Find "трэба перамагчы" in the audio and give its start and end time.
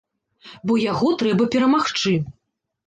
1.21-2.17